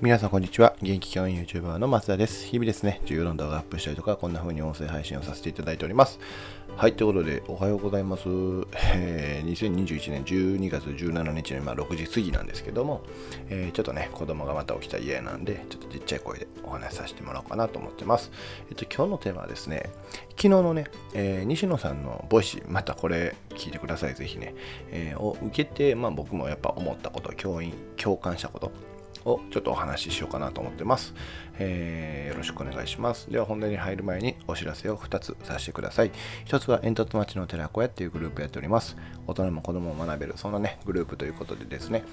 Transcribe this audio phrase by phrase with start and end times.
[0.00, 0.76] 皆さんこんにちは。
[0.80, 2.46] 元気教員 YouTuber の松田です。
[2.46, 6.20] 日々ですね、重要な動画アップしたりとか、こんな風に音声配信をさせていただいております。
[6.76, 8.22] はい、ということで、おはようございます。
[8.94, 13.02] えー、2021年12月17日の今6時過ぎなんですけども、
[13.48, 18.30] えー、ちょっとね、子供がまた起きたら嫌なんで、ちょっとちっちゃい声でお話しさせてもらおうかなと思ってます。
[18.70, 19.90] えっと、今日のテーマはですね、
[20.30, 24.54] 昨日のね、えー、西野さんの Voicy、またこれ聞いてください、ぜひね、
[24.92, 28.70] え、を受けて、まあ僕もやっぱ思ったこと、教員、共感したこと、
[29.24, 31.14] をちょっとお話ししようかなと思ってます、
[31.58, 33.30] えー、よろしくお願いします。
[33.30, 36.12] では本題に入る前にお知らせを2つさせてください。
[36.46, 38.96] 1つは煙突町の寺子屋っていうグループやっております。
[39.26, 42.04] 大人も子供も学べる、そんなね、グループということでですね、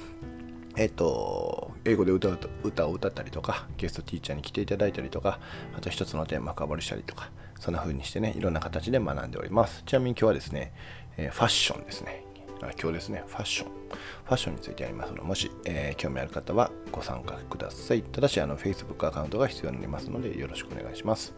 [0.78, 5.40] えっと、英語で歌う歌を歌ったりとか、ゲストティーチャーに来ていただいたりとか、
[5.76, 9.84] あと一つのテーマ深掘りしたりとか、そんな風にしてね、いろんな形で学んでおります。
[9.86, 10.74] ちなみに今日はですね、
[11.18, 12.26] えファッションですね。
[12.60, 13.70] 今日ですね、ファッション。
[13.70, 18.02] ファッションについてありますので、もし、えー、興味ある方はご参加ください。
[18.02, 21.34] ただし、あの Facebook アカウントが必要になりますので、よろしくお願いします。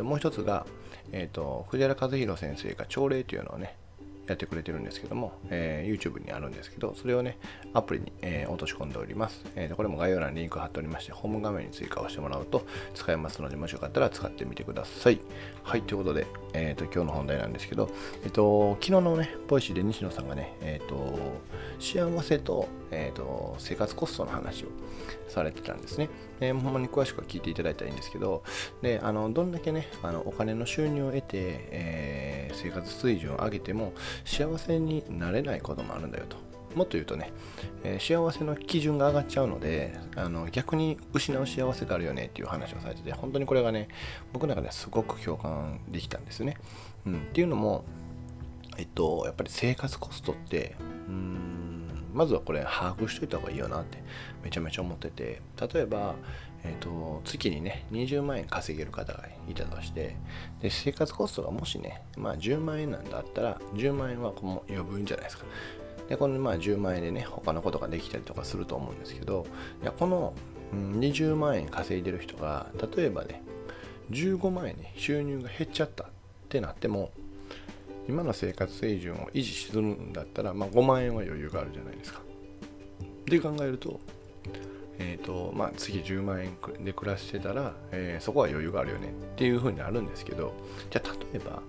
[0.00, 0.66] もう一つが、
[1.12, 3.76] えっと、藤原和弘先生が朝礼というのをね、
[4.30, 7.36] やってくれてるんですけども、えー、YouTube にあるんですけど、それをね、
[7.74, 9.74] アプリに、えー、落とし込んでおります、えー。
[9.74, 12.64] これも概要欄にリンク貼っておりまして、ホーム画面に追加をしてもらうと
[12.94, 15.20] 使えますので、もしよかったら使ってみてください。
[15.64, 17.90] はい、ということで、えーと、今日の本題なんですけど、
[18.22, 21.18] えっ、と、昨日のね、 Voicy で西野さんがね、えっ、と、
[21.80, 24.68] 幸せと,、えーと、生活コストの話を
[25.28, 26.08] されてたんですね。
[26.40, 28.42] えー、ほんまに詳しくは聞いていただいたらいいんですけど、
[28.82, 33.92] であのどんだけねあのお金の収入を得て、えー、生活水準を上げても
[34.24, 36.36] 幸せになれないこともあるんだよと。
[36.74, 37.32] もっと言うとね、
[37.82, 43.88] えー、幸せの基準が上がっちゃうのであの逆に失う幸せがあるよねっていう話をされてて本当にこれがね
[44.32, 46.56] 僕の中ですごく共感できたんですね。
[47.06, 47.84] うん、っていうのも
[48.78, 50.76] えっとやっぱり生活コストって
[51.08, 51.70] うん
[52.12, 53.98] まずはこれ把握しといた方がいいよなって
[54.42, 55.40] めちゃめちゃ思ってて
[55.72, 56.14] 例えば、
[56.64, 60.16] えーと、月にね20万円稼げる方がいたとして
[60.60, 65.44] で生活コストがもしね、まあ、10万円なんだったら10万円はもう余分じゃないですか
[66.08, 69.46] でこのまあ10万円でね他のことができたりとかすると思うんですけど
[69.82, 70.34] いやこの
[70.72, 73.42] 20万円稼いでる人が例えばね
[74.10, 76.06] 15万円に収入が減っちゃったっ
[76.48, 77.10] てなっても
[78.08, 82.20] 今の生活水準を維持するんだったら、まあ、5万円は余裕があるじゃないですか。
[83.26, 84.00] で考えると、
[85.02, 90.52] えーとまあ、次10万円で暮らしてたら、えー、そこは余裕があるよねっていうふうになるんですけど、
[90.90, 91.62] じゃあ例えば、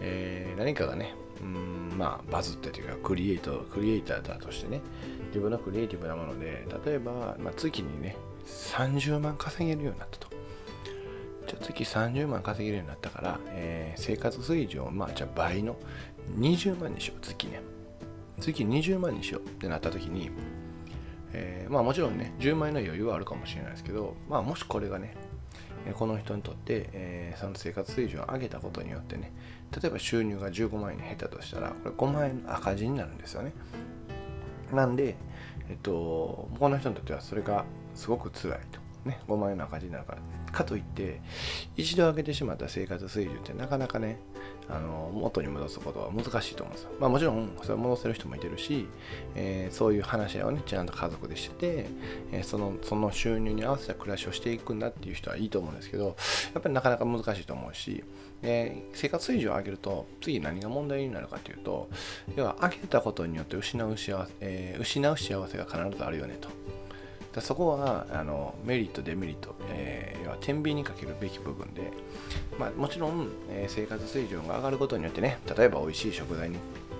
[0.00, 4.80] えー、何かがね、うんまあ、バズってというかクリエイト、クリエイターだとしてね、
[5.28, 10.28] 自分のクリエイティブなもので、例えば、まあ、月にね、30万稼げるようになったと。
[11.46, 15.76] じゃあ月30万稼げるようになったから、えー、生活水準をまあじゃあ倍の
[16.36, 17.62] 20万にしよう月ね
[18.38, 20.30] 月20万にしようってなった時に、
[21.32, 25.14] えー、まあもちろんね10万円の余裕はあるかもしれないですけどまあもしこれがね
[25.94, 29.32] この人にとって、えー、その生活水準を上げたことによってね
[29.80, 33.52] 例えば収入が15万円に減ったとしたらこれ5万円の赤字になるんですよね。
[34.72, 35.16] なんで
[35.68, 38.87] えっとこの人にとってはそれがすごく辛いと。
[39.04, 40.18] ね、5万円の赤字になるから。
[40.52, 41.20] かといって、
[41.76, 44.18] 一度上げてしまった生活水準ってなかなかね、
[44.68, 46.90] あの元に戻すことは難しいと思うんですよ。
[47.00, 48.86] まあもちろん、それを戻せる人もいてるし、
[49.34, 51.86] えー、そういう話し合いをね、ちゃんと家族でしてて、
[52.32, 56.16] えー、そのその収入に合わせた暮らしをしていくんだっていう人はいいと思うんですけど、
[56.54, 58.04] やっぱりなかなか難しいと思うし、
[58.42, 61.88] えー、生活水準を上げると、次何が問題になるかというと、
[62.36, 66.48] 要は上げたことによって失う幸せ、え失う幸せが必ずあるよねと。
[67.38, 71.90] だそこはあのメリット、デメリット、えー、要は天秤にかけるべき部分で、
[72.58, 76.56] まあ、もちろん、えー、生活水準が上がることによってね、例えば美味しい食材に、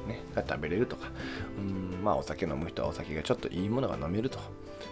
[0.07, 1.11] ね、が食べれるとか、
[1.59, 4.39] うんまあ、お酒飲む人はお酒がちょっといいものが飲めると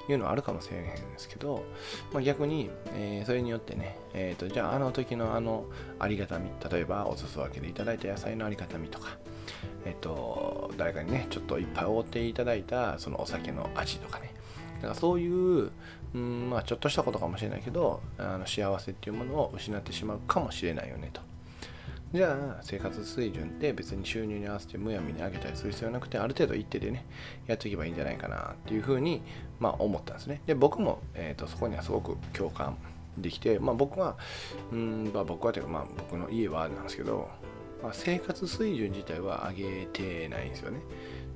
[0.09, 1.65] いうのはあるかもしれへんですけど、
[2.13, 5.65] まあ、逆に、えー、それによってね、えーと、じゃああの時のあの
[5.99, 9.17] ありがたみ、例えばお裾分けでいただいた野菜のありがたみとか、
[9.85, 14.35] えっ、と、誰かにね、ちょっといっぱいおごっていただいたそのお酒の味とかね、
[14.77, 15.71] だからそういう、
[16.15, 21.21] うんまあ、ちょっとしたことかもしれないけどあの幸せっていうものを失ってしまうかもしれないよねと。
[22.13, 27.05] じゃあ生活水準って別に収入に合わせてむやみに上げたりする必要なくてある程度一定でね
[27.47, 29.23] やっていけばいいんじゃないかなっていうふうに、
[29.59, 30.41] まあ、思ったんですね。
[30.47, 32.79] で僕も、えーと、そこにはすごく共感
[33.19, 34.17] できて、まあ、僕は
[34.73, 37.29] うんまあ、僕はというか、まあ、僕の家はなんですけど、
[37.83, 40.81] まあ、生活水準自体は上げてないんですよね。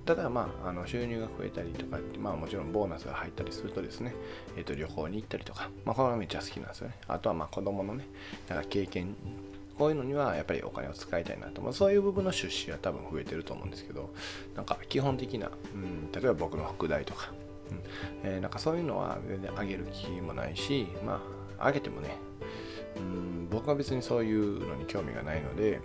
[0.04, 4.14] ただ、まあ、あの収入が増えたりとか、まあ、もちろんボーナスが入ったりするとですね、
[4.56, 6.94] えー、と旅行に行ったりとか、まあ、これはめっちゃ好きなんですよね。
[7.06, 8.06] あとはまあ子供のね、
[8.48, 9.14] なんか経験、
[9.78, 14.10] こういうのにはやっぱりお金を使いたいなと、まあ、そういう部分の出資は多分増えてると思うんですけど、
[14.54, 17.32] なんか基本的な、うん、例えば僕の副題とか、
[17.70, 17.80] うん
[18.22, 21.22] えー、なんかそういうのは全然上げる気もないしま
[21.58, 22.16] あ上げてもね
[22.96, 25.80] うん僕は別にそういうのに興味がないので、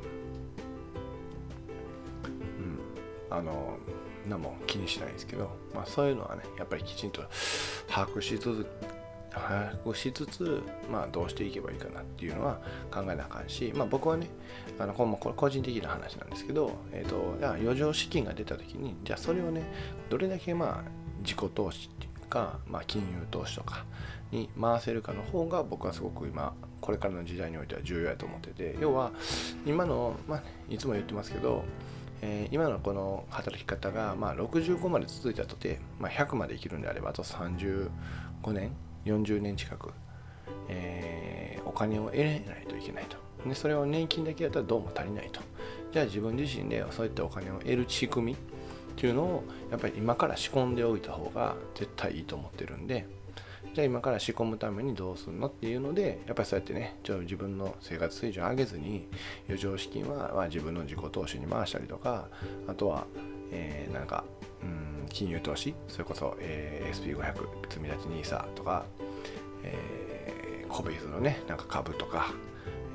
[3.30, 3.78] うん、あの
[4.28, 7.22] 何も気にしないですけど、まあ、そういうのはねやっぱりきちんと
[7.88, 8.66] 把握し続
[9.36, 14.30] 把握しつつ、まあ、どうしていけばいいかなっていうのは考えなあかんし、まあ、僕はね
[14.80, 19.64] あのこれ個人的な話なんですけど、えーと、余剰資金が出た時にじゃあそれをね
[20.10, 20.90] どれだけまあ
[21.22, 23.84] 自己投資っていうか、まあ、金融投資とか
[24.32, 29.12] に回せるかの方が僕はすごく今これからの時代においては重要やと思ってて要は
[29.66, 31.64] 今の、まあ、いつも言ってますけど
[32.22, 37.90] えー、今のこの働き方が、まあ、65まで続いたとて、まあ、100まで生きるんであればあと35
[38.52, 38.72] 年
[39.06, 39.92] 40年近く、
[40.70, 43.18] えー、お金を得ないといけないと。
[43.48, 45.42] でそれを年金だけやったらどうも足りないと。
[45.92, 48.36] じゃあ自分自身でそういったお金を得る仕組みっ
[48.96, 53.06] ていうのをやっぱり今から仕込んでおいた方が絶対いいと思ってるんで
[53.76, 59.06] じゃあ今から仕込むためにどうするのっていうのでやっぱりそうやってねちょ自分の生活水準上げずに
[59.48, 62.30] 余剰資金は、まあ、自分の自己投資に回したりとか
[62.70, 63.06] あとは、
[63.52, 64.24] えー、なんか
[64.64, 67.34] うん金融投資それこそ、えー、SP500
[67.70, 68.86] 積み立 NISA とか、
[69.64, 72.34] えー、コビズのねなんか株とか、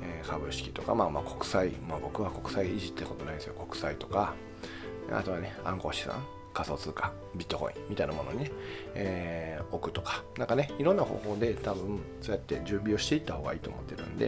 [0.01, 3.53] え、株式とか、まあ、まあ国債、まあ、僕は国債いじってことないですよ。
[3.53, 4.33] 国債とか
[5.11, 6.40] あとはね暗号資産。
[6.53, 8.51] 仮想通貨ビットコインみたいなものにね、
[8.95, 14.27] えー、置くとかなんかねいろんな方法で多分そうやって準備をしていった方がいいと思ってるんで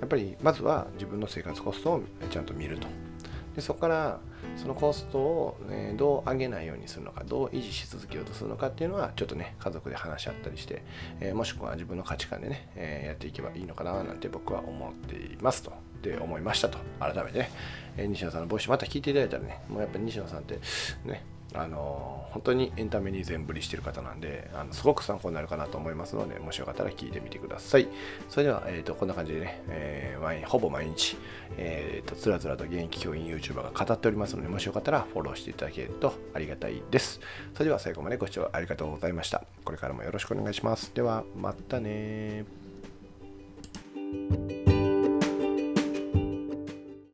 [0.00, 2.86] やっぱりまずは自分の生活コストをちゃんと見ると。
[3.54, 4.20] でそこから
[4.56, 10.84] そのコストを、ね、どう上げないようにするのかどう維持し続けようとするのかっていうのはちょっとね家族で話し合ったりして、
[11.20, 15.72] えー、もしくは自分の価値観でね、えー、やっていけばいいのかななんて僕は思っていますと。
[16.02, 16.78] で思いましたと。
[17.00, 17.50] 改めてね、
[17.96, 20.60] えー、西野さんのボイスまた聞いていただいたらねもうやっぱり西野さんって
[21.06, 21.24] ね
[21.56, 27.88] あの本当にエンタメに全振りしてる方なんであのすごく参考になるかなと思いますのでもしよかったら聞いてみてください。
[28.28, 31.16] それでは、えーと、こんな感じでね、えー、ほぼ毎日、
[31.56, 37.20] えーと、つらつらと現役教員 YouTuber が語っておりますのでもしよかったらフォローしていただけるとありがたいです。
[37.54, 39.44] それでは最後までご視聴ありがとうございました。
[39.64, 40.92] これからもよろしくお願いします。
[40.94, 42.44] ではまたね